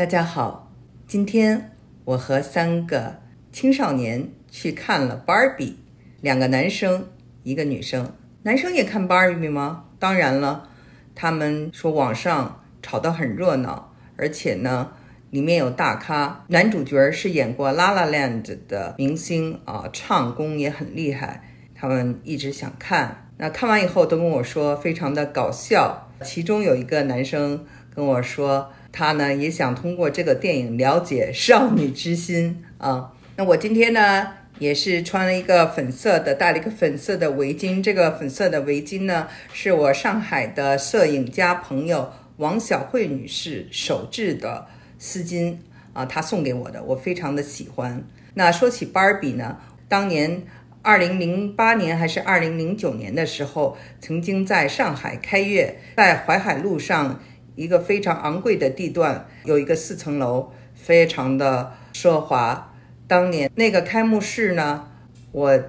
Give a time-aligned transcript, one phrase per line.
[0.00, 0.72] 大家好，
[1.06, 1.72] 今天
[2.06, 3.16] 我和三个
[3.52, 5.58] 青少年去看了《Barbie》，
[6.22, 7.06] 两个男生，
[7.42, 8.10] 一个女生。
[8.44, 9.84] 男生也看《Barbie》吗？
[9.98, 10.70] 当然了，
[11.14, 14.90] 他们说网上吵得很热闹，而且呢，
[15.28, 21.44] 里面有大咖，男主角是演过《La La Land》的明星啊，唱功也很厉害。
[21.74, 26.10] 他们一直想看，那看完以后都跟我说非常的搞笑。
[26.22, 28.72] 其中有一个男生跟我说。
[28.92, 33.12] 他呢也想通过这个电影了解少女之心啊。
[33.36, 34.26] 那我今天呢
[34.58, 37.82] 也是穿了一个粉色的，戴了一个粉色的围巾。
[37.82, 44.66] 这个粉色的围巾呢是我上海的摄影家朋友王小慧女士手制的
[44.98, 45.56] 丝巾
[45.92, 48.04] 啊，她送给我的，我非常的喜欢。
[48.34, 49.56] 那说起芭比呢，
[49.88, 50.42] 当年
[50.82, 57.20] 二零零八年还是二零零九年的时候，曾经在上海开业，在淮海路上。
[57.60, 62.72] 一个非常昂贵的地段，有一个四层楼，非常的奢华。
[63.06, 64.88] 当年那个开幕式呢，
[65.30, 65.60] 我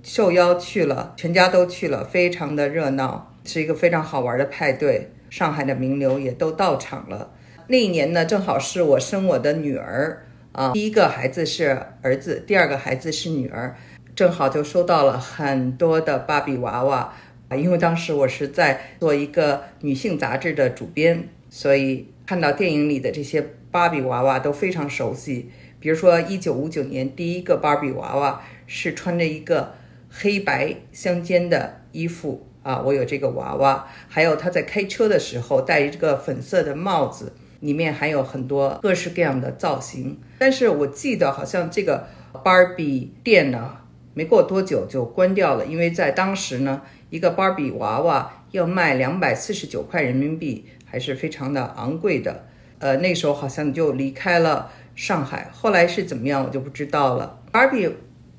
[0.00, 5.10] 受邀去了，全家都去了，非常的热闹，是一个非常好玩的派对。
[5.28, 7.32] 上海的名流也都到场了。
[7.66, 13.74] 那一年呢，正好是我生我的女儿啊，第一个孩子是儿子，第二个孩子是女儿，
[14.14, 17.12] 正好就收到了很多的芭比娃娃
[17.48, 21.28] 啊，因为当时我是在做一个女性杂志的主编。
[21.50, 29.74] 所以看到电影里的这些芭比娃娃都非常熟悉，比如说一九五九年第一个芭比娃娃是穿着一个
[30.08, 40.18] 黑白相间的衣服啊，我有这个娃娃，还有他在开车的时候戴一个粉色的帽子，里面还有很多各式各样的造型。
[40.38, 42.06] 但是我记得好像这个
[42.44, 43.76] 芭比店呢，
[44.14, 50.64] 没过多久就关掉了，因为在当时呢，一个芭比娃娃要卖两百四十九块人民币。
[50.90, 52.46] 还是非常的昂贵的，
[52.80, 57.40] 呃，那时候好像就离开了上海，后来是怎么样我就不知道了。
[57.52, 57.88] 芭比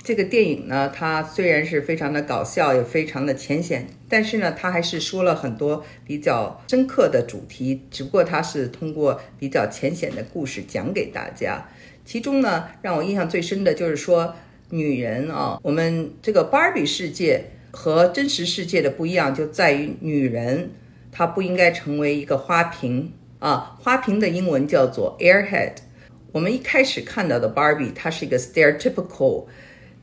[0.03, 11.69] 这个电影呢，它虽然是非常的搞笑，也非常的浅显，但是呢，它还是说了很多比较深刻的主题，只不过它是通过比较浅显的故事讲给大家。
[12.03, 14.35] 其中呢，让我印象最深的就是说，
[14.71, 20.71] 女人啊，我们这个芭比世界和真实世界的不一样，就在于女人。
[21.11, 23.75] 它不应该成为一个花瓶啊！
[23.79, 25.73] 花瓶的英文叫做 airhead。
[26.31, 29.47] 我们一开始看到的 Barbie，它是一个 stereotypical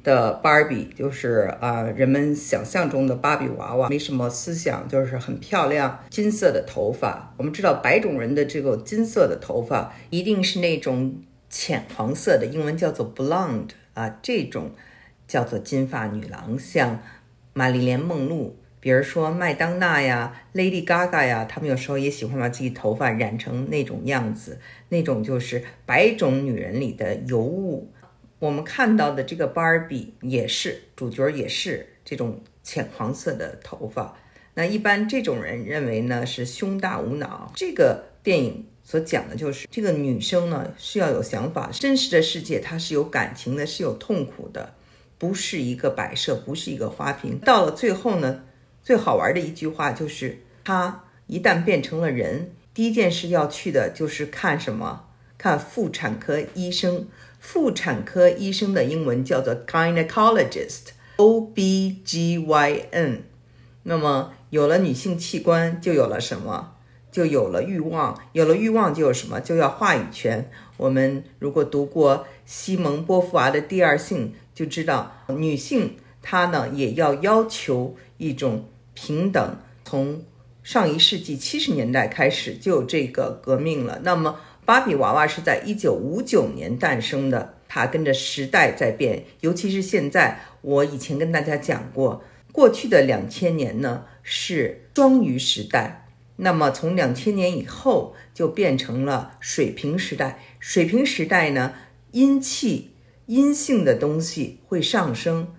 [0.04, 7.34] 的 Barbie，就是啊，人们想象中的芭比娃娃，没什么思想，就是很漂亮，金色的头发。
[7.38, 14.72] 我们知道白种人的这个金色的头发一定是那种浅黄色的，英文叫做 blonde 啊，这种
[15.26, 17.00] 叫做金发女郎，像
[17.54, 18.56] 玛丽莲梦露。
[18.80, 27.92] 比如说麦当娜呀、Lady Gaga 呀，他们有时候也喜欢把自己头发染成那种样子，那种就是白种女人里的尤物。
[28.38, 34.16] 我们看到的这个 Barbie 也是主角，也是这种浅黄色的头发。
[34.54, 37.50] 那一般这种人认为呢是胸大无脑。
[37.56, 44.74] 这个电影所讲的就是这个女生呢需要有想法，真实的世界她是有感情的，是有痛苦的，
[45.18, 47.40] 不是一个摆设，不是一个花瓶。
[47.40, 48.44] 到了最后呢。
[48.88, 55.04] 最好玩的一句话就是，他一旦变成了人，第一件事要去的就是看什么？
[55.36, 57.06] 看妇产科医生。
[57.38, 63.24] 妇产科医生的英文叫做 gynecologist，O B G Y N。
[63.82, 66.72] 那么有了女性器官，就有了什么？
[67.12, 68.18] 就有了欲望。
[68.32, 69.38] 有了欲望，就有什么？
[69.38, 70.50] 就要话语权。
[70.78, 78.64] 我们如果读过西蒙波伏娃的《第二性》，就知道女性她呢也要要求一种。
[79.00, 80.24] 平等从
[80.64, 84.00] 上一世纪七十年代开始就有这个革命了。
[84.02, 90.40] 那么芭比娃娃是在一九五九年诞生的，它跟着时代在变，尤其是现在。
[90.60, 100.40] 我以前跟大家讲过，过去的两千年呢是双鱼时代，那么从两千年以后就变成了水平时代。
[100.58, 101.74] 水平时代呢，
[102.10, 102.90] 阴气、
[103.26, 105.54] 阴性的东西会上升。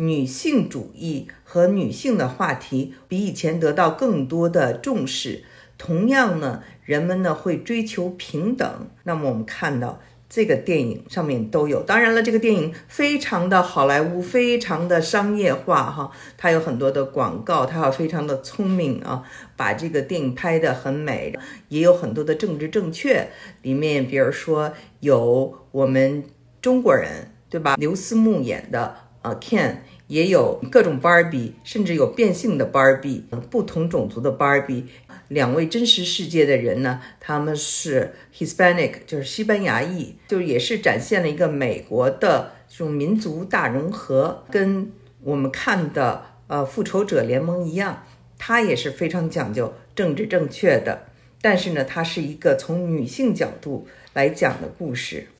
[0.00, 5.42] 女性主义和女性的话题比以前得到更多的重视。
[5.76, 8.88] 同样呢，人们呢会追求平等。
[9.04, 11.82] 那么我们看到这个电影上面都有。
[11.82, 16.10] 当然了，这个电影非常的好莱坞，非常的商业化哈。
[16.36, 19.22] 它有很多的广告，它要非常的聪明啊，
[19.56, 21.36] 把这个电影拍得很美。
[21.68, 23.28] 也有很多的政治正确，
[23.62, 26.22] 里面比如说有我们
[26.60, 27.74] 中国人对吧？
[27.76, 29.07] 刘思慕演的。
[29.28, 29.76] 啊，Ken
[30.06, 33.20] 也有各种 Barbie，甚至有变性的 Barbie，
[33.50, 34.84] 不同种族的 Barbie，
[35.28, 44.90] 两位真实世界的人呢，他们是 Hispanic，就是西班牙裔，就也是展现了一个美国的这种民族大融合，跟
[45.22, 48.04] 我们看的呃复仇者联盟一样，
[48.38, 51.06] 它也是非常讲究政治正确的。
[51.40, 55.28] 但是呢，它是一个从女性角度来讲的故事。